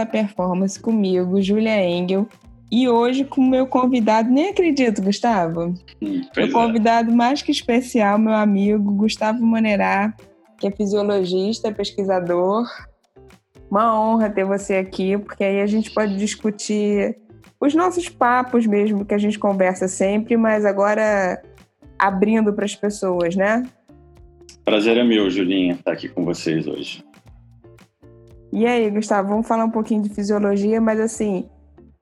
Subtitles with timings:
[0.00, 2.26] da Performance comigo, Julia Engel,
[2.72, 5.74] e hoje com o meu convidado, nem acredito, Gustavo.
[6.00, 6.52] Hum, meu pois é.
[6.52, 10.14] convidado mais que especial, meu amigo Gustavo Manerá,
[10.58, 12.66] que é fisiologista, pesquisador.
[13.70, 17.16] Uma honra ter você aqui, porque aí a gente pode discutir
[17.60, 21.42] os nossos papos mesmo, que a gente conversa sempre, mas agora
[21.98, 23.62] abrindo para as pessoas, né?
[24.64, 27.04] Prazer é meu, Julinha, estar aqui com vocês hoje.
[28.52, 31.48] E aí, Gustavo, vamos falar um pouquinho de fisiologia, mas assim,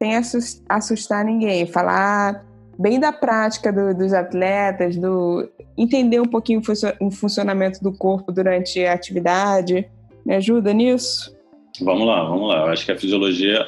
[0.00, 2.44] sem assus- assustar ninguém, falar
[2.78, 6.62] bem da prática do- dos atletas, do entender um pouquinho
[7.00, 9.88] o funcionamento do corpo durante a atividade.
[10.24, 11.36] Me ajuda nisso?
[11.80, 12.66] Vamos lá, vamos lá.
[12.66, 13.66] Eu acho que a fisiologia,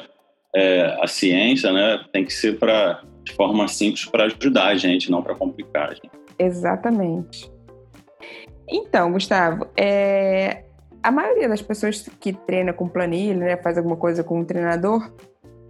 [0.55, 5.11] é, a ciência, né, tem que ser para de forma simples para ajudar a gente,
[5.11, 6.09] não para complicar a gente.
[6.39, 7.51] Exatamente.
[8.67, 10.63] Então, Gustavo, é,
[11.03, 15.11] a maioria das pessoas que treina com planilha, né, faz alguma coisa com um treinador,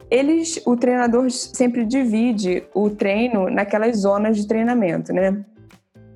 [0.09, 5.45] eles, o treinador sempre divide o treino naquelas zonas de treinamento, né?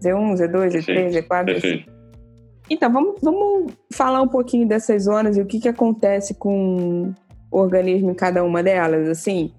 [0.03, 1.41] Z1, Z2, Z3, Z4.
[1.41, 1.45] assim.
[1.45, 1.95] Perfeito.
[2.69, 7.13] Então, vamos, vamos falar um pouquinho dessas zonas e o que, que acontece com
[7.51, 9.53] o organismo em cada uma delas, assim.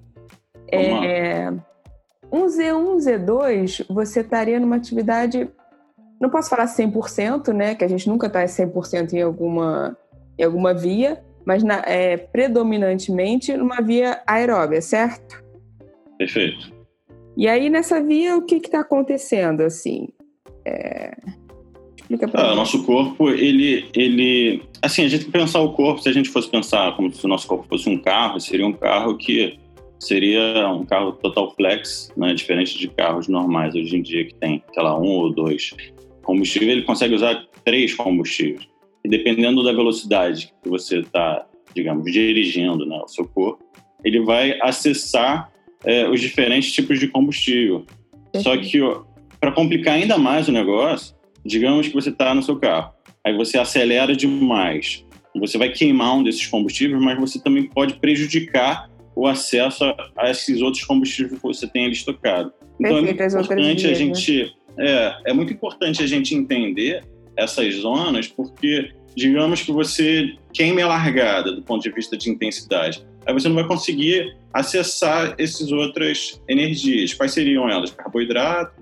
[0.70, 1.50] É,
[2.30, 5.48] um Z1, Z2, você estaria numa atividade,
[6.20, 9.96] não posso falar 100%, né, que a gente nunca está 100% em alguma,
[10.38, 15.42] em alguma via, mas na- é, predominantemente numa via aeróbia, certo?
[16.18, 16.72] Perfeito.
[17.36, 20.08] E aí, nessa via, o que está acontecendo, assim?
[20.64, 21.14] É,
[21.98, 22.56] Explica pra Ah, o mim.
[22.56, 24.62] nosso corpo, ele, ele.
[24.80, 27.24] Assim, a gente tem que pensar o corpo, se a gente fosse pensar como se
[27.24, 29.58] o nosso corpo fosse um carro, seria um carro que
[29.98, 32.32] seria um carro total flex, né?
[32.32, 35.72] Diferente de carros normais hoje em dia, que tem, sei lá, um ou dois
[36.26, 38.66] combustíveis, ele consegue usar três combustíveis.
[39.04, 43.64] E dependendo da velocidade que você está, digamos, dirigindo né, o seu corpo,
[44.04, 45.50] ele vai acessar
[45.84, 47.86] é, os diferentes tipos de combustível.
[48.36, 48.80] Só que,
[49.40, 52.92] para complicar ainda mais o negócio, digamos que você está no seu carro,
[53.24, 58.90] aí você acelera demais, você vai queimar um desses combustíveis, mas você também pode prejudicar
[59.14, 62.52] o acesso a, a esses outros combustíveis que você tem ali estocado.
[62.78, 63.94] Então Perfeito, é muito outras importante a né?
[63.94, 67.04] gente é, é muito importante a gente entender
[67.36, 73.04] essas zonas, porque digamos que você queime a largada do ponto de vista de intensidade,
[73.26, 77.12] aí você não vai conseguir acessar essas outras energias.
[77.14, 77.90] Quais seriam elas?
[77.90, 78.72] Carboidrato,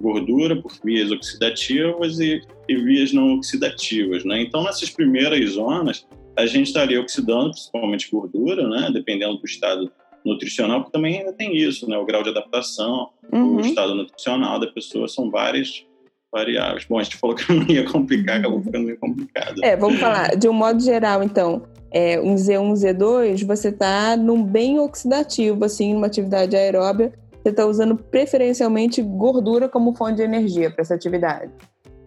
[0.00, 4.40] gordura por vias oxidativas e, e vias não oxidativas, né?
[4.40, 6.06] Então, nessas primeiras zonas,
[6.36, 8.90] a gente estaria oxidando principalmente gordura, né?
[8.92, 9.92] Dependendo do estado
[10.24, 11.96] nutricional, porque também ainda tem isso, né?
[11.98, 13.56] O grau de adaptação, Uhum.
[13.56, 15.84] o estado nutricional da pessoa, são várias
[16.32, 16.84] variáveis.
[16.88, 19.62] Bom, a gente falou que não ia complicar, acabou ficando meio complicado.
[19.62, 24.42] É, vamos falar, de um modo geral, então, é, um Z1, Z2, você está num
[24.44, 30.70] bem oxidativo, assim, numa atividade aeróbia, você está usando preferencialmente gordura como fonte de energia
[30.70, 31.50] para essa atividade.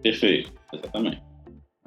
[0.02, 1.22] Perfeito, exatamente.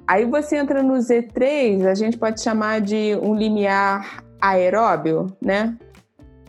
[0.07, 5.77] Aí você entra no Z3, a gente pode chamar de um limiar aeróbio, né?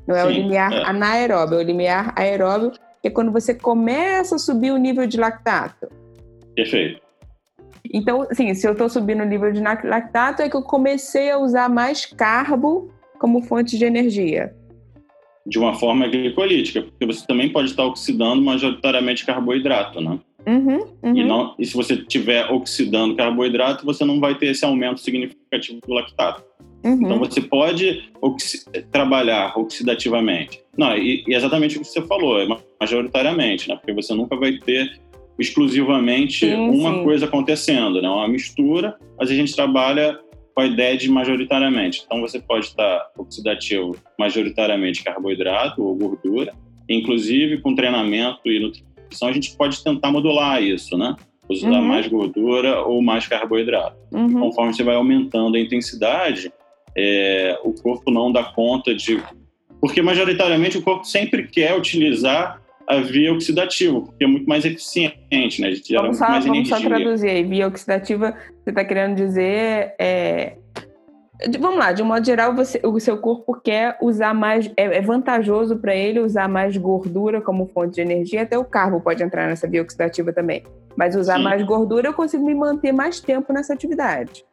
[0.09, 0.85] Não é o Sim, limiar é.
[0.87, 5.19] anaeróbio, é o limiar aeróbio, que é quando você começa a subir o nível de
[5.19, 5.87] lactato.
[6.57, 7.03] Perfeito.
[7.93, 11.31] Então, assim, se eu estou subindo o nível de lac- lactato, é que eu comecei
[11.31, 14.55] a usar mais carbo como fonte de energia.
[15.47, 20.19] De uma forma glicolítica, porque você também pode estar oxidando majoritariamente carboidrato, né?
[20.47, 21.17] Uhum, uhum.
[21.17, 25.81] E, não, e se você estiver oxidando carboidrato, você não vai ter esse aumento significativo
[25.87, 26.43] do lactato.
[26.85, 26.95] Uhum.
[27.03, 30.61] Então você pode oxi- trabalhar oxidativamente.
[30.77, 33.77] Não, e, e exatamente o que você falou, é ma- majoritariamente, né?
[33.77, 34.99] Porque você nunca vai ter
[35.39, 37.05] exclusivamente Sim, uma sim.
[37.05, 38.09] coisa acontecendo, né?
[38.09, 40.19] Uma mistura, mas a gente trabalha
[40.55, 42.03] com a ideia de majoritariamente.
[42.05, 46.53] Então você pode estar oxidativo majoritariamente carboidrato ou gordura,
[46.89, 51.15] inclusive com treinamento e nutrição a gente pode tentar modular isso, né?
[51.49, 51.83] Usar Uhum.
[51.83, 54.39] mais gordura ou mais carboidrato Uhum.
[54.41, 56.53] conforme você vai aumentando a intensidade,
[56.97, 59.23] é, o corpo não dá conta de.
[59.81, 65.61] Porque, majoritariamente, o corpo sempre quer utilizar a via oxidativa, porque é muito mais eficiente,
[65.61, 65.69] né?
[65.69, 67.45] A gente gera Vamos, muito só, mais vamos só traduzir aí.
[67.45, 69.95] Via oxidativa, você está querendo dizer.
[69.99, 70.55] é,
[71.61, 74.69] Vamos lá, de um modo geral, você- o seu corpo quer usar mais.
[74.77, 79.01] É, é vantajoso para ele usar mais gordura como fonte de energia, até o carbo
[79.01, 80.65] pode entrar nessa via oxidativa também.
[80.97, 81.45] Mas usar Sim.
[81.45, 84.45] mais gordura, eu consigo me manter mais tempo nessa atividade.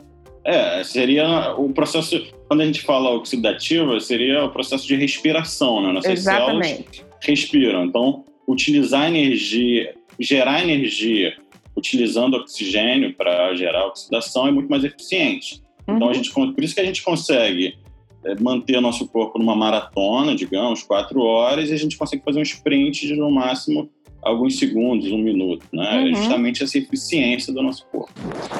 [0.46, 2.22] É, seria o processo.
[2.48, 5.92] Quando a gente fala oxidativa, seria o processo de respiração, né?
[5.92, 7.06] Nossas células Exatamente.
[7.22, 7.86] respiram.
[7.86, 11.36] Então, utilizar energia, gerar energia
[11.76, 15.62] utilizando oxigênio para gerar oxidação é muito mais eficiente.
[15.84, 16.10] Então, Uhum.
[16.10, 17.76] a gente, con- por isso que a gente consegue
[18.24, 22.44] é, manter nosso corpo numa maratona, digamos, quatro horas, e a gente consegue fazer um
[22.44, 23.88] sprint de no máximo
[24.26, 26.00] alguns segundos, um minuto, né?
[26.00, 26.12] Uhum.
[26.12, 28.12] É justamente essa eficiência do nosso corpo.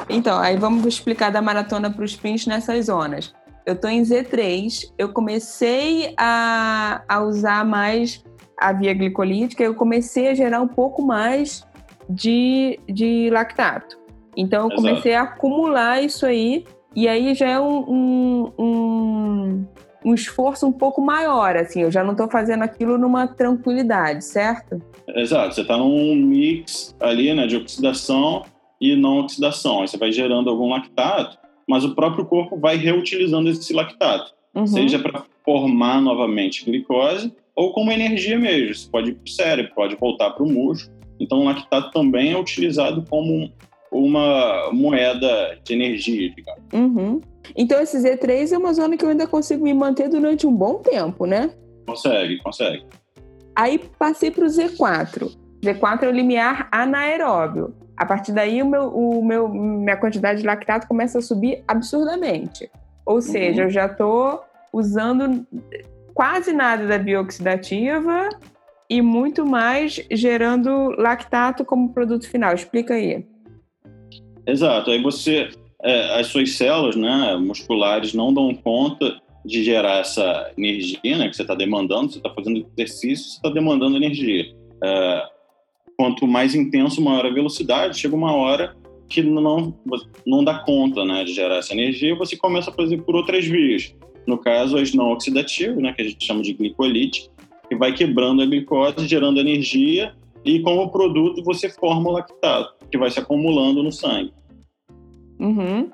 [0.08, 3.34] Então, aí vamos explicar da maratona para o sprint nessas zonas.
[3.66, 8.24] Eu estou em Z3, eu comecei a, a usar mais
[8.60, 11.66] a via glicolítica, eu comecei a gerar um pouco mais
[12.08, 13.98] de, de lactato.
[14.38, 15.32] Então, eu comecei Exato.
[15.32, 16.64] a acumular isso aí,
[16.96, 19.05] e aí já é um, um, um,
[20.06, 24.80] um esforço um pouco maior, assim, eu já não estou fazendo aquilo numa tranquilidade, certo?
[25.08, 28.46] Exato, você está num mix ali, né, de oxidação
[28.80, 29.82] e não oxidação.
[29.82, 34.68] Aí você vai gerando algum lactato, mas o próprio corpo vai reutilizando esse lactato, uhum.
[34.68, 38.76] seja para formar novamente glicose ou como energia mesmo.
[38.76, 40.96] Você pode ir para o cérebro, pode voltar para o músculo.
[41.20, 43.52] Então, o lactato também é utilizado como
[43.92, 46.62] uma moeda de energia, digamos.
[46.74, 47.22] Uhum.
[47.56, 50.76] Então, esse Z3 é uma zona que eu ainda consigo me manter durante um bom
[50.76, 51.52] tempo, né?
[51.86, 52.86] Consegue, consegue.
[53.56, 55.32] Aí passei para o Z4.
[55.64, 57.74] Z4 é o limiar anaeróbio.
[57.98, 62.70] A partir daí, o meu, o meu, minha quantidade de lactato começa a subir absurdamente.
[63.06, 63.68] Ou seja, uhum.
[63.68, 64.44] eu já estou
[64.74, 65.46] usando
[66.14, 68.30] quase nada da bioxidativa
[68.90, 72.54] e muito mais gerando lactato como produto final.
[72.54, 73.26] Explica aí.
[74.46, 74.92] Exato.
[74.92, 75.50] Aí você,
[75.86, 81.36] é, as suas células né, musculares não dão conta de gerar essa energia né, que
[81.36, 84.52] você está demandando, você está fazendo exercício, você está demandando energia.
[84.84, 85.28] É,
[85.96, 88.76] quanto mais intenso, maior a velocidade, chega uma hora
[89.08, 89.78] que não,
[90.26, 93.96] não dá conta né, de gerar essa energia você começa a fazer por outras vias.
[94.26, 97.30] No caso, as não oxidativas, né, que a gente chama de glicolite,
[97.70, 102.98] que vai quebrando a glicose, gerando energia e como produto você forma o lactato, que
[102.98, 104.34] vai se acumulando no sangue.
[105.40, 105.92] Uhum.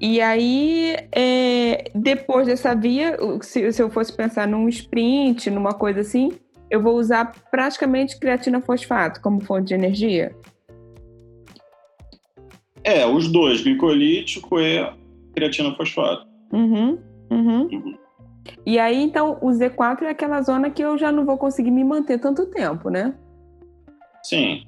[0.00, 6.00] E aí, é, depois dessa via, se, se, eu fosse pensar num sprint, numa coisa
[6.00, 6.32] assim,
[6.68, 10.34] eu vou usar praticamente creatina fosfato como fonte de energia?
[12.82, 14.84] É, os dois, glicolítico e
[15.34, 16.26] creatina fosfato.
[16.52, 16.98] Uhum,
[17.30, 17.68] uhum.
[17.72, 17.98] uhum.
[18.66, 21.84] E aí, então, o Z4 é aquela zona que eu já não vou conseguir me
[21.84, 23.14] manter tanto tempo, né?
[24.22, 24.64] Sim.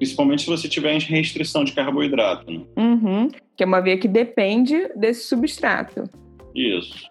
[0.00, 2.62] Principalmente se você tiver restrição de carboidrato, né?
[2.74, 3.28] Uhum.
[3.54, 6.04] Que é uma via que depende desse substrato.
[6.54, 7.06] Isso.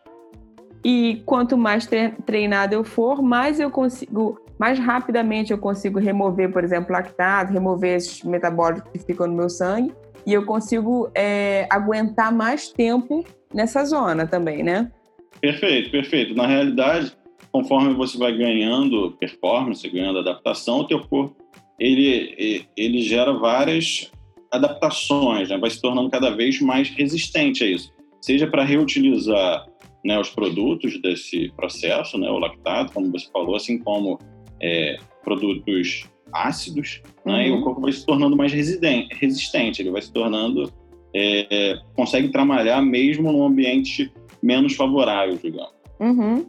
[0.84, 1.88] E quanto mais
[2.26, 7.98] treinado eu for, mais eu consigo, mais rapidamente eu consigo remover, por exemplo, lactato, remover
[7.98, 9.94] esses metabólicos que ficam no meu sangue,
[10.26, 14.92] e eu consigo é, aguentar mais tempo nessa zona também, né?
[15.40, 16.34] Perfeito, perfeito.
[16.34, 17.14] Na realidade,
[17.52, 21.36] conforme você vai ganhando performance, ganhando adaptação, o teu corpo
[21.80, 24.12] ele, ele gera várias
[24.52, 25.58] adaptações, né?
[25.58, 27.94] vai se tornando cada vez mais resistente a isso.
[28.22, 29.66] Seja para reutilizar
[30.04, 34.18] né, os produtos desse processo, né, o lactato, como você falou, assim como
[34.62, 37.34] é, produtos ácidos, uhum.
[37.34, 37.62] né, e o uhum.
[37.64, 40.72] corpo vai se tornando mais resistente, ele vai se tornando,
[41.16, 44.12] é, consegue trabalhar mesmo num ambiente
[44.42, 45.74] menos favorável, digamos.
[46.00, 46.46] Uhum.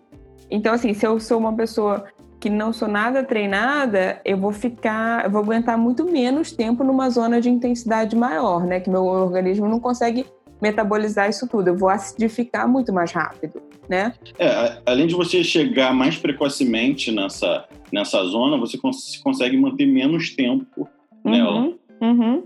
[0.50, 2.04] Então, assim, se eu sou uma pessoa
[2.40, 7.10] que não sou nada treinada, eu vou ficar, eu vou aguentar muito menos tempo numa
[7.10, 8.80] zona de intensidade maior, né?
[8.80, 10.24] Que meu organismo não consegue
[10.60, 11.68] metabolizar isso tudo.
[11.68, 14.14] Eu vou acidificar muito mais rápido, né?
[14.38, 20.34] É, além de você chegar mais precocemente nessa, nessa zona, você cons consegue manter menos
[20.34, 20.88] tempo
[21.22, 21.72] uhum, nela.
[22.00, 22.44] Uhum.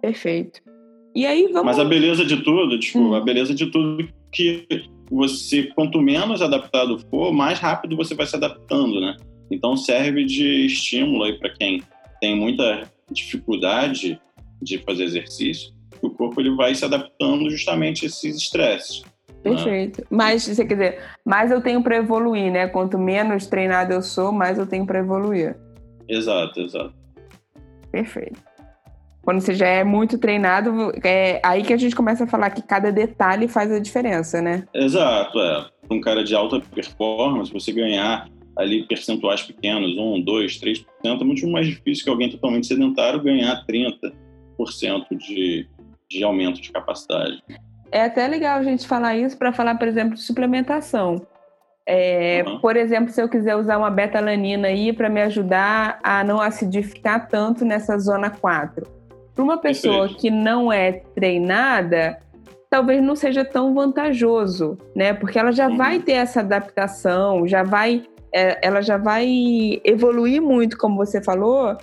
[0.00, 0.60] Perfeito.
[1.14, 1.64] E aí vamos.
[1.64, 3.14] Mas a beleza de tudo, desculpa, hum.
[3.16, 4.64] a beleza de tudo que
[5.10, 9.16] você, quanto menos adaptado for, mais rápido você vai se adaptando, né?
[9.50, 11.82] Então serve de estímulo aí para quem
[12.20, 14.20] tem muita dificuldade
[14.62, 19.02] de fazer exercício, o corpo ele vai se adaptando justamente a esses estresses.
[19.02, 19.54] Né?
[19.54, 20.00] Perfeito.
[20.02, 20.06] Né?
[20.10, 22.66] Mas, você quer dizer, mais eu tenho para evoluir, né?
[22.68, 25.56] Quanto menos treinado eu sou, mais eu tenho para evoluir.
[26.08, 26.94] Exato, exato.
[27.90, 28.38] Perfeito.
[29.30, 32.62] Quando você já é muito treinado, é aí que a gente começa a falar que
[32.62, 34.64] cada detalhe faz a diferença, né?
[34.74, 35.66] Exato, é.
[35.88, 41.46] Um cara de alta performance, você ganhar ali percentuais pequenos, 1, 2, 3%, é muito
[41.46, 44.12] mais difícil que alguém totalmente sedentário ganhar 30%
[45.16, 45.68] de,
[46.10, 47.40] de aumento de capacidade.
[47.92, 51.24] É até legal a gente falar isso para falar, por exemplo, de suplementação.
[51.86, 52.58] É, uhum.
[52.58, 57.28] Por exemplo, se eu quiser usar uma betalanina aí para me ajudar a não acidificar
[57.28, 58.98] tanto nessa zona 4
[59.40, 62.18] para uma pessoa que não é treinada,
[62.68, 65.14] talvez não seja tão vantajoso, né?
[65.14, 65.76] Porque ela já uhum.
[65.78, 68.02] vai ter essa adaptação, já vai,
[68.34, 71.76] é, ela já vai evoluir muito, como você falou,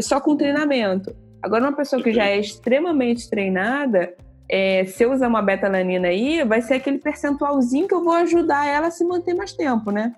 [0.00, 1.14] só com treinamento.
[1.40, 4.12] Agora, uma pessoa que já é extremamente treinada,
[4.48, 8.66] é, se eu usar uma betalanina aí, vai ser aquele percentualzinho que eu vou ajudar
[8.66, 10.12] ela a se manter mais tempo, né?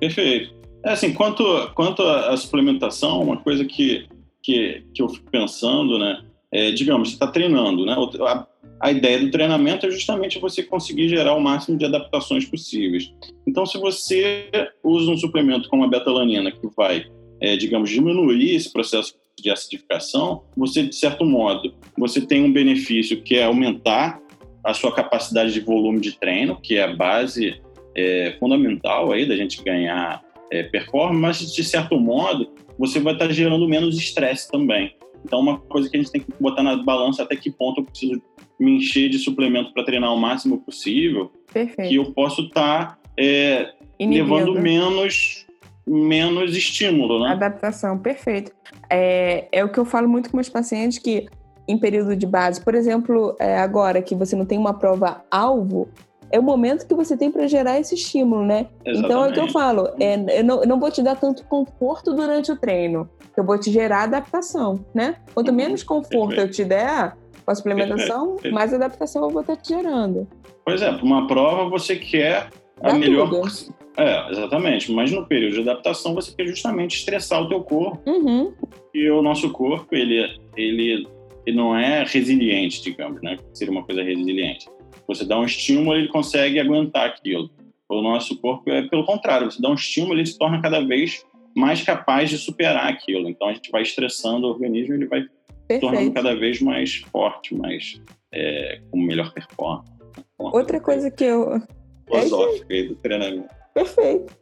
[0.00, 0.52] Perfeito.
[0.84, 4.06] É assim, quanto, quanto à suplementação, uma coisa que,
[4.44, 6.22] que, que eu fico pensando, né?
[6.52, 7.96] É, digamos, você está treinando, né?
[8.20, 8.46] A,
[8.78, 13.12] a, ideia do treinamento é justamente você conseguir gerar o máximo de adaptações possíveis.
[13.46, 14.48] Então, se você
[14.84, 17.06] usa um suplemento como a betalanina, que vai,
[17.40, 23.20] é, digamos, diminuir esse processo de acidificação, você, de certo modo, você tem um benefício
[23.22, 24.20] que é aumentar
[24.62, 27.60] a sua capacidade de volume de treino, que é a base
[27.96, 33.30] é, fundamental aí da gente ganhar é, performance, mas, de certo modo, você vai estar
[33.30, 34.94] gerando menos estresse também.
[35.24, 37.84] Então, uma coisa que a gente tem que botar na balança até que ponto eu
[37.84, 38.22] preciso
[38.58, 41.88] me encher de suplemento para treinar o máximo possível, Perfeito.
[41.88, 45.44] que eu posso estar é, levando menos
[45.86, 47.32] menos estímulo, né?
[47.32, 48.50] Adaptação, perfeito.
[48.88, 51.26] É, é o que eu falo muito com meus pacientes que
[51.66, 55.88] em período de base, por exemplo, é, agora que você não tem uma prova alvo,
[56.34, 58.66] é o momento que você tem para gerar esse estímulo, né?
[58.84, 59.04] Exatamente.
[59.04, 61.44] Então é o que eu falo, é, eu, não, eu não vou te dar tanto
[61.44, 65.16] conforto durante o treino, eu vou te gerar adaptação, né?
[65.32, 65.54] Quanto uhum.
[65.54, 70.26] menos conforto eu te der com a suplementação, mais adaptação eu vou estar te gerando.
[70.64, 72.48] Por exemplo, uma prova você quer
[72.82, 73.30] a Dá melhor.
[73.30, 73.74] Tudo.
[73.96, 74.90] É, exatamente.
[74.90, 78.00] Mas no período de adaptação você quer justamente estressar o teu corpo.
[78.10, 78.52] Uhum.
[78.92, 80.18] E o nosso corpo, ele,
[80.56, 81.06] ele,
[81.46, 83.36] ele não é resiliente, digamos, né?
[83.52, 84.68] Seria uma coisa resiliente.
[85.06, 87.50] Você dá um estímulo, ele consegue aguentar aquilo.
[87.88, 91.24] O nosso corpo é pelo contrário, você dá um estímulo, ele se torna cada vez
[91.54, 93.28] mais capaz de superar aquilo.
[93.28, 95.26] Então a gente vai estressando o organismo, ele vai
[95.70, 98.00] se tornando cada vez mais forte, mais
[98.32, 99.92] é, com melhor performance.
[100.38, 101.60] Outra coisa que eu
[102.06, 103.54] filosófica aí do treinamento.
[103.72, 104.36] Perfeito.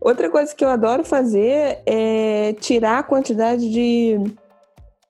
[0.00, 4.16] Outra coisa que eu adoro fazer é tirar a quantidade de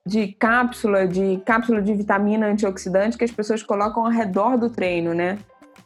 [0.05, 5.13] de cápsula, de cápsula de vitamina antioxidante que as pessoas colocam ao redor do treino,
[5.13, 5.39] né?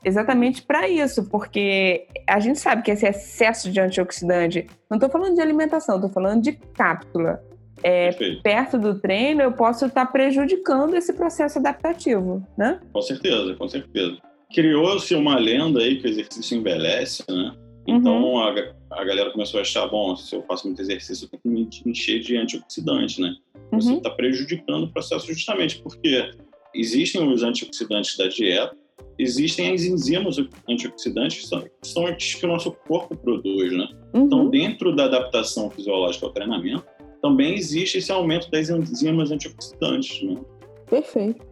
[0.04, 5.36] Exatamente para isso, porque a gente sabe que esse excesso de antioxidante, não estou falando
[5.36, 7.42] de alimentação, estou falando de cápsula.
[7.82, 8.12] É,
[8.44, 12.80] perto do treino, eu posso estar tá prejudicando esse processo adaptativo, né?
[12.92, 14.18] Com certeza, com certeza.
[14.54, 17.54] Criou-se uma lenda aí que o exercício envelhece, né?
[17.88, 18.40] Então uhum.
[18.40, 18.54] a,
[18.92, 21.92] a galera começou a achar, bom, se eu faço muito exercício, eu tenho que me
[21.92, 23.36] encher de antioxidante, né?
[23.72, 23.80] Uhum.
[23.80, 26.32] Você está prejudicando o processo justamente porque
[26.74, 28.76] existem os antioxidantes da dieta,
[29.18, 33.88] existem as enzimas antioxidantes que são, são antes que o nosso corpo produz, né?
[34.14, 34.26] Uhum.
[34.26, 36.86] Então, dentro da adaptação fisiológica ao treinamento,
[37.22, 40.42] também existe esse aumento das enzimas antioxidantes, né?
[40.90, 41.46] Perfeito,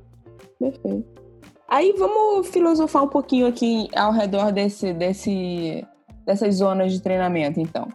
[0.59, 1.05] perfeito.
[1.67, 5.85] Aí vamos filosofar um pouquinho aqui ao redor desse, desse
[6.27, 7.87] dessas zonas de treinamento, então.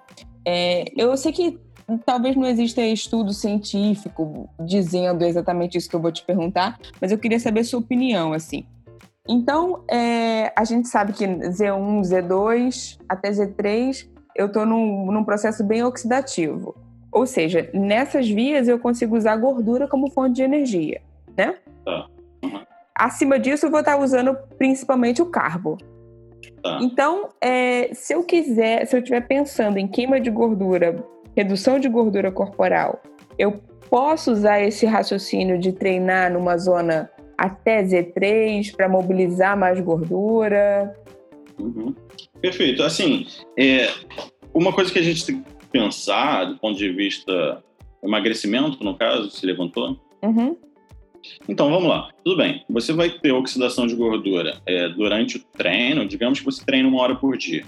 [0.44, 1.60] É, eu sei que
[2.06, 7.18] talvez não exista estudo científico dizendo exatamente isso que eu vou te perguntar, mas eu
[7.18, 8.66] queria saber sua opinião, assim.
[9.28, 15.62] Então, é, a gente sabe que Z1, Z2 até Z3, eu estou num, num processo
[15.62, 16.74] bem oxidativo.
[17.12, 21.02] Ou seja, nessas vias eu consigo usar gordura como fonte de energia,
[21.36, 21.56] né?
[21.84, 22.06] Tá.
[22.94, 25.76] Acima disso, eu vou estar usando principalmente o carbo.
[26.62, 26.78] Tá.
[26.80, 31.04] Então, é, se eu quiser, se eu estiver pensando em queima de gordura,
[31.36, 33.02] redução de gordura corporal,
[33.38, 40.94] eu posso usar esse raciocínio de treinar numa zona até Z3 para mobilizar mais gordura?
[41.58, 41.94] Uhum.
[42.40, 42.82] Perfeito.
[42.82, 43.26] Assim,
[43.58, 43.88] é,
[44.54, 47.62] uma coisa que a gente tem que pensar do ponto de vista
[48.02, 50.56] emagrecimento, no caso, se levantou, uhum.
[51.48, 52.64] Então vamos lá, tudo bem.
[52.68, 57.00] Você vai ter oxidação de gordura é, durante o treino, digamos que você treina uma
[57.00, 57.64] hora por dia.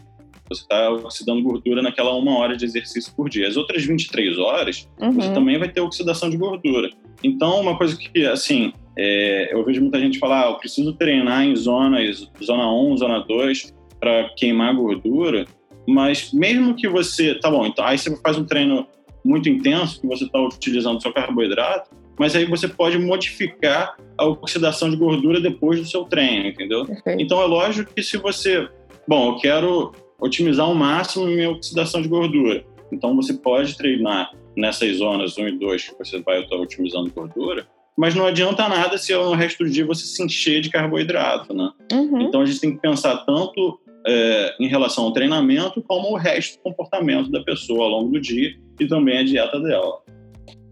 [0.48, 3.48] Você está oxidando gordura naquela uma hora de exercício por dia.
[3.48, 5.12] As outras 23 horas, uhum.
[5.12, 6.90] você também vai ter oxidação de gordura.
[7.22, 11.44] Então, uma coisa que, assim, é, eu vejo muita gente falar, ah, eu preciso treinar
[11.44, 15.46] em zonas, zona 1, zona 2, para queimar gordura,
[15.88, 18.86] mas mesmo que você, tá bom, então aí você faz um treino
[19.24, 24.90] muito intenso, que você está utilizando seu carboidrato, mas aí você pode modificar a oxidação
[24.90, 26.84] de gordura depois do seu treino, entendeu?
[26.84, 27.22] Perfeito.
[27.22, 28.68] Então é lógico que se você,
[29.06, 34.96] bom, eu quero otimizar ao máximo minha oxidação de gordura, então você pode treinar nessas
[34.98, 37.66] zonas 1 e 2 que você vai estar otimizando gordura,
[37.96, 41.70] mas não adianta nada se no resto do dia você se encher de carboidrato, né?
[41.92, 42.22] Uhum.
[42.22, 46.56] Então a gente tem que pensar tanto é, em relação ao treinamento como o resto
[46.58, 50.03] do comportamento da pessoa ao longo do dia e também a dieta dela.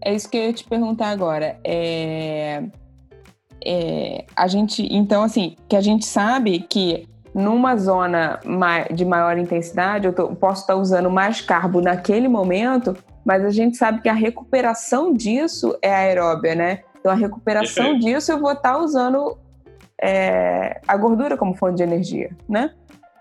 [0.05, 1.57] É isso que eu ia te perguntar agora.
[1.63, 2.63] É,
[3.65, 8.39] é, a gente, então, assim, que a gente sabe que numa zona
[8.93, 12.95] de maior intensidade, eu tô, posso estar usando mais carbo naquele momento,
[13.25, 16.83] mas a gente sabe que a recuperação disso é aeróbia, né?
[16.99, 19.37] Então, a recuperação disso eu vou estar usando
[20.01, 22.71] é, a gordura como fonte de energia, né?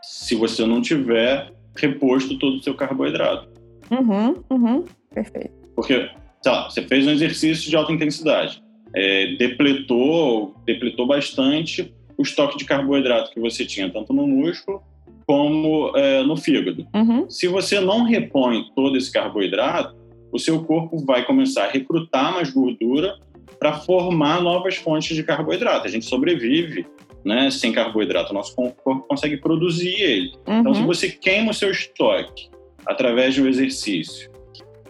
[0.02, 3.48] Se você não tiver reposto todo o seu carboidrato.
[3.90, 4.84] Uhum, uhum,
[5.14, 5.52] perfeito.
[5.74, 6.10] Porque,
[6.42, 8.62] sei lá, você fez um exercício de alta intensidade,
[8.94, 14.82] é, depletou, depletou bastante o estoque de carboidrato que você tinha, tanto no músculo
[15.26, 16.86] como é, no fígado.
[16.94, 17.30] Uhum.
[17.30, 19.96] Se você não repõe todo esse carboidrato,
[20.32, 23.18] o seu corpo vai começar a recrutar mais gordura
[23.58, 25.86] para formar novas fontes de carboidrato.
[25.86, 26.84] A gente sobrevive
[27.24, 30.32] né, sem carboidrato, o nosso corpo consegue produzir ele.
[30.48, 30.60] Uhum.
[30.60, 32.50] Então, se você queima o seu estoque
[32.84, 34.31] através de um exercício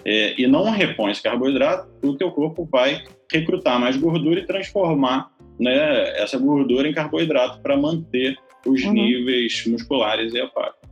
[0.04, 5.30] é, e não repõe esse carboidrato, o teu corpo vai recrutar mais gordura e transformar
[5.58, 8.92] né, essa gordura em carboidrato para manter os Uhum.
[8.92, 10.82] níveis musculares elevados.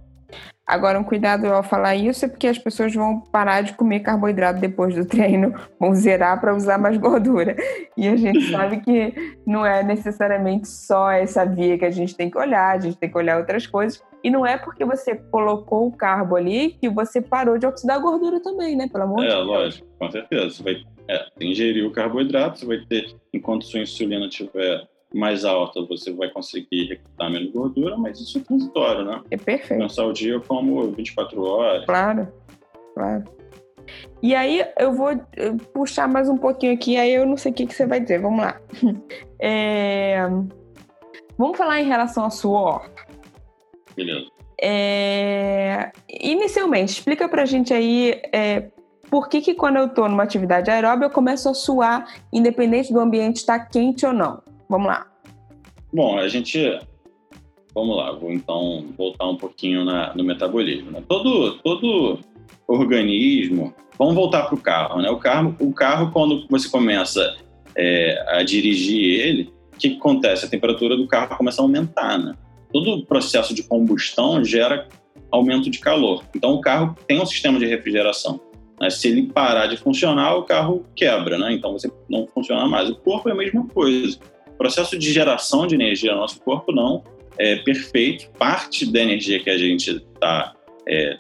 [0.67, 4.61] Agora, um cuidado ao falar isso é porque as pessoas vão parar de comer carboidrato
[4.61, 7.57] depois do treino, vão zerar para usar mais gordura.
[7.97, 9.13] E a gente sabe que
[9.45, 13.11] não é necessariamente só essa via que a gente tem que olhar, a gente tem
[13.11, 14.01] que olhar outras coisas.
[14.23, 18.01] E não é porque você colocou o carbo ali que você parou de oxidar a
[18.01, 18.89] gordura também, né?
[18.89, 19.47] Pelo amor de É, Deus.
[19.47, 20.51] lógico, com certeza.
[20.51, 25.83] Você vai é, ingerir o carboidrato, você vai ter, enquanto sua insulina estiver mais alta,
[25.87, 29.21] você vai conseguir recrutar menos gordura, mas isso é transitório, né?
[29.31, 29.81] É perfeito.
[29.81, 31.85] Pensar o dia como 24 horas.
[31.87, 32.29] Claro,
[32.95, 33.25] claro.
[34.23, 37.55] E aí eu vou eh, puxar mais um pouquinho aqui, aí eu não sei o
[37.55, 38.21] que, que você vai dizer.
[38.21, 38.61] Vamos lá.
[39.43, 40.29] É,
[41.39, 42.91] Vamos falar em relação ao suor.
[44.05, 44.27] Beleza.
[44.63, 45.91] É,
[46.23, 48.71] Inicialmente, explica pra gente aí é,
[49.11, 53.01] por que, que quando eu tô numa atividade aeróbica eu começo a suar, independente do
[53.01, 54.43] ambiente estar quente ou não.
[54.69, 55.07] Vamos lá.
[55.93, 56.79] Bom, a gente.
[57.75, 60.91] Vamos lá, vou então voltar um pouquinho na, no metabolismo.
[60.91, 61.03] Né?
[61.07, 62.19] Todo, todo
[62.67, 63.75] organismo.
[63.99, 65.11] Vamos voltar para o carro, né?
[65.11, 67.37] O carro, o carro quando você começa
[67.77, 70.47] é, a dirigir ele, o que, que acontece?
[70.47, 72.35] A temperatura do carro começa a aumentar, né?
[72.73, 74.89] Todo processo de combustão gera
[75.31, 76.25] aumento de calor.
[76.35, 78.41] Então o carro tem um sistema de refrigeração.
[78.81, 78.91] Né?
[78.91, 81.53] Se ele parar de funcionar, o carro quebra, né?
[81.53, 82.89] Então você não funciona mais.
[82.89, 84.19] O corpo é a mesma coisa.
[84.49, 87.05] O processo de geração de energia no nosso corpo não
[87.39, 88.31] é perfeito.
[88.39, 90.55] Parte da energia que a gente está
[90.89, 91.17] é,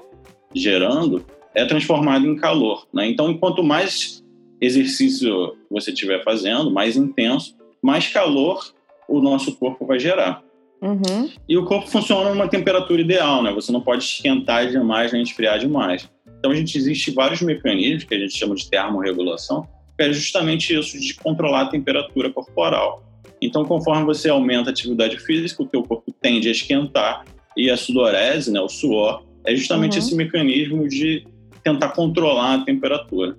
[0.54, 2.86] gerando é transformada em calor.
[2.92, 3.08] Né?
[3.08, 4.24] Então, quanto mais
[4.60, 8.72] exercício você estiver fazendo, mais intenso, mais calor
[9.08, 10.42] o nosso corpo vai gerar.
[10.82, 11.30] Uhum.
[11.48, 13.52] E o corpo funciona numa temperatura ideal, né?
[13.52, 16.08] Você não pode esquentar demais nem esfriar demais.
[16.38, 20.74] Então, a gente existe vários mecanismos que a gente chama de termorregulação, que é justamente
[20.74, 23.02] isso de controlar a temperatura corporal.
[23.42, 27.24] Então, conforme você aumenta a atividade física, o teu corpo tende a esquentar
[27.56, 29.98] e a sudorese, né, o suor, é justamente Uhum.
[29.98, 31.26] esse mecanismo de
[31.62, 33.36] tentar controlar a temperatura.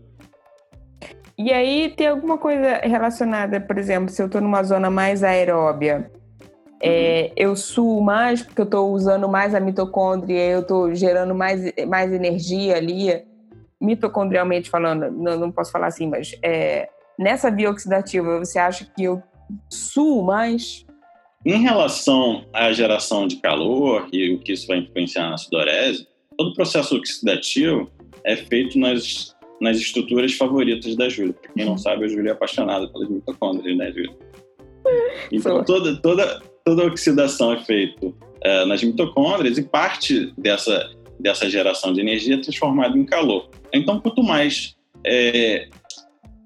[1.37, 6.11] E aí tem alguma coisa relacionada, por exemplo, se eu estou numa zona mais aeróbia,
[6.81, 11.71] é, eu suo mais porque eu estou usando mais a mitocôndria, eu estou gerando mais,
[11.87, 13.23] mais energia ali,
[13.79, 19.03] mitocondrialmente falando, não, não posso falar assim, mas é, nessa via oxidativa, você acha que
[19.03, 19.21] eu
[19.69, 20.85] suo mais?
[21.45, 26.49] Em relação à geração de calor e o que isso vai influenciar na sudorese, todo
[26.49, 27.91] o processo oxidativo
[28.23, 31.33] é feito nas, nas estruturas favoritas da Júlia.
[31.33, 34.15] Para quem não sabe, a Júlia é apaixonada pelas mitocôndrias, né, Júlia?
[35.31, 38.11] Então, toda, toda, toda a oxidação é feita
[38.43, 43.49] eh, nas mitocôndrias e parte dessa, dessa geração de energia é transformada em calor.
[43.73, 45.67] Então, quanto mais eh,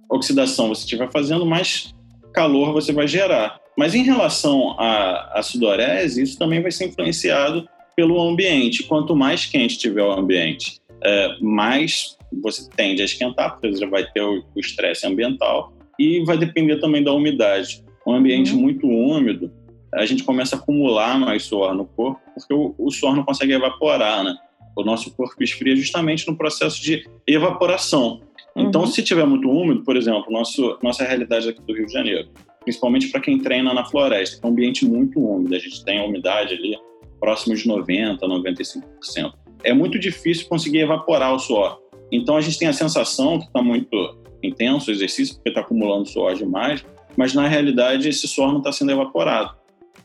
[0.09, 1.93] oxidação você estiver fazendo, mais
[2.33, 3.59] calor você vai gerar.
[3.77, 8.83] Mas em relação à, à sudorese, isso também vai ser influenciado pelo ambiente.
[8.83, 14.05] Quanto mais quente tiver o ambiente, é, mais você tende a esquentar, porque você vai
[14.11, 17.83] ter o o estresse ambiental, e vai depender também da umidade.
[18.05, 18.61] Um ambiente Uhum.
[18.61, 19.51] muito úmido,
[19.95, 23.53] a gente começa a acumular mais suor no corpo, porque o, o suor não consegue
[23.53, 24.35] evaporar, né?
[24.75, 28.21] O nosso corpo esfria justamente no processo de evaporação.
[28.55, 28.87] Então, Uhum.
[28.87, 32.27] se tiver muito úmido, por exemplo, nosso, nossa realidade aqui do Rio de Janeiro,
[32.61, 36.03] principalmente para quem treina na floresta, é um ambiente muito úmido, a gente tem a
[36.03, 36.77] umidade ali
[37.19, 39.33] próximo de 90%, 95%.
[39.63, 41.79] É muito difícil conseguir evaporar o suor.
[42.11, 46.07] Então, a gente tem a sensação que está muito intenso o exercício, porque está acumulando
[46.07, 46.85] suor demais,
[47.17, 49.55] mas na realidade esse suor não está sendo evaporado.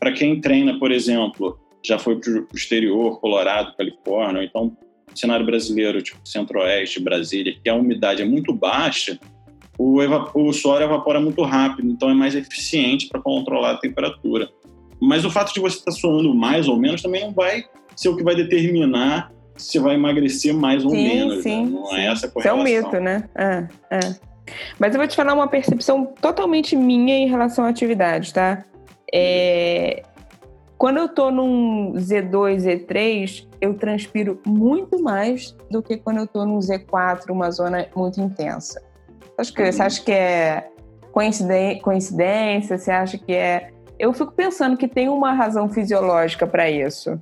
[0.01, 4.75] Para quem treina, por exemplo, já foi para o exterior, Colorado, Califórnia, ou então
[5.13, 9.19] cenário brasileiro, tipo Centro-Oeste, Brasília, que a umidade é muito baixa,
[9.77, 9.99] o,
[10.33, 14.49] o suor evapora muito rápido, então é mais eficiente para controlar a temperatura.
[14.99, 18.17] Mas o fato de você estar suando mais ou menos também não vai ser o
[18.17, 21.35] que vai determinar se vai emagrecer mais ou Sim, menos.
[21.37, 21.41] né?
[21.43, 21.95] sim, Não sim.
[21.95, 22.91] é essa a Isso é um correlação.
[22.91, 23.29] mito, né?
[23.35, 24.15] É, é.
[24.79, 28.65] Mas eu vou te falar uma percepção totalmente minha em relação à atividade, tá?
[29.13, 30.03] É,
[30.77, 36.45] quando eu tô num Z2, Z3, eu transpiro muito mais do que quando eu tô
[36.45, 38.81] num Z4, uma zona muito intensa.
[39.37, 40.71] Acho que, Você acha que é
[41.11, 42.77] coincidência?
[42.77, 43.71] Você acha que é.
[43.99, 47.19] Eu fico pensando que tem uma razão fisiológica para isso.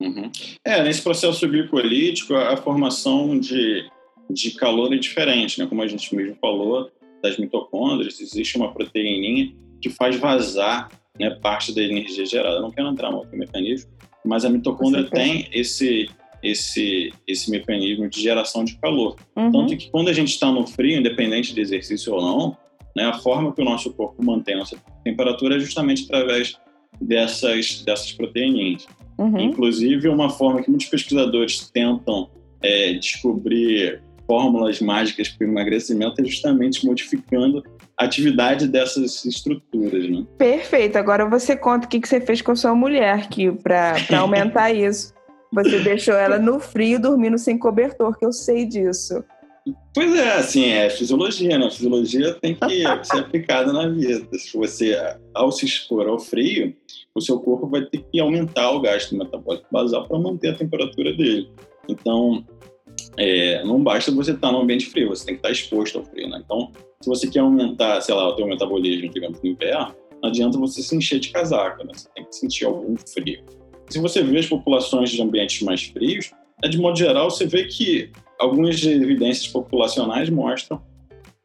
[0.00, 0.30] Uhum.
[0.64, 3.88] É, nesse processo glicolítico, a formação de,
[4.28, 5.66] de calor é diferente, né?
[5.68, 6.90] Como a gente mesmo falou,
[7.22, 12.56] das mitocôndrias, existe uma proteininha que faz vazar né, parte da energia gerada.
[12.56, 13.90] Eu não quero entrar no mecanismo,
[14.24, 16.08] mas a mitocôndria tem esse,
[16.42, 19.16] esse, esse mecanismo de geração de calor.
[19.36, 19.50] Uhum.
[19.50, 22.56] Tanto que quando a gente está no frio, independente de exercício ou não,
[22.96, 26.58] né, a forma que o nosso corpo mantém essa temperatura é justamente através
[27.00, 28.86] dessas, dessas proteínas.
[29.18, 29.40] Uhum.
[29.40, 32.30] Inclusive, uma forma que muitos pesquisadores tentam
[32.62, 37.62] é, descobrir fórmulas mágicas para o emagrecimento é justamente modificando
[37.96, 40.24] a atividade dessas estruturas, né?
[40.36, 40.96] Perfeito.
[40.96, 43.26] Agora você conta o que, que você fez com a sua mulher
[43.62, 45.14] para aumentar isso.
[45.52, 49.24] Você deixou ela no frio dormindo sem cobertor, que eu sei disso.
[49.94, 51.66] Pois é, assim, é fisiologia, né?
[51.66, 54.26] A fisiologia tem que ser aplicada na vida.
[54.38, 54.94] Se você,
[55.34, 56.74] ao se expor ao frio,
[57.14, 61.12] o seu corpo vai ter que aumentar o gasto metabólico basal para manter a temperatura
[61.14, 61.50] dele.
[61.88, 62.44] Então,
[63.16, 66.28] é, não basta você estar no ambiente frio, você tem que estar exposto ao frio,
[66.28, 66.40] né?
[66.44, 70.58] Então, se você quer aumentar, sei lá, o teu metabolismo, digamos, no inverno, não adianta
[70.58, 71.92] você se encher de casaca, né?
[71.94, 73.42] Você tem que sentir algum frio.
[73.88, 76.30] Se você vê as populações de ambientes mais frios,
[76.62, 80.80] é, de modo geral, você vê que algumas evidências populacionais mostram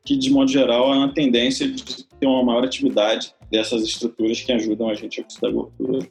[0.06, 4.52] que, de modo geral, há uma tendência de ter uma maior atividade dessas estruturas que
[4.52, 6.06] ajudam a gente a oxidar gordura.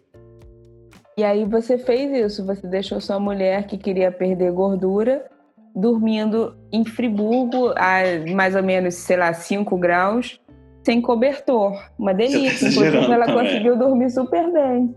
[1.16, 5.30] E aí você fez isso, você deixou sua mulher que queria perder gordura
[5.74, 8.00] dormindo em Friburgo a
[8.34, 10.40] mais ou menos, sei lá, 5 graus,
[10.84, 11.72] sem cobertor.
[11.98, 12.68] Uma delícia.
[12.68, 13.44] Tá Inclusive, ela também.
[13.44, 14.94] conseguiu dormir super bem.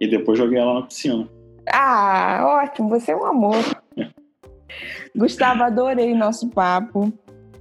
[0.00, 1.28] E depois joguei ela na piscina.
[1.72, 3.56] Ah, ótimo, você é um amor.
[5.14, 7.12] Gustavo, adorei nosso papo.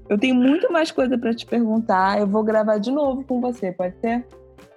[0.07, 2.19] Eu tenho muito mais coisa para te perguntar.
[2.19, 4.25] Eu vou gravar de novo com você, pode ser?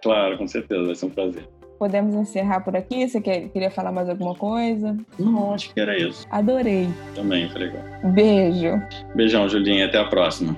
[0.02, 1.48] Claro, com certeza, vai ser um prazer.
[1.82, 3.08] Podemos encerrar por aqui?
[3.08, 4.96] Você quer, queria falar mais alguma coisa?
[5.18, 6.24] Não, acho que era isso.
[6.30, 6.88] Adorei.
[7.12, 7.82] Também, foi legal.
[8.14, 8.80] Beijo.
[9.16, 9.86] Beijão, Julinha.
[9.86, 10.54] Até a próxima.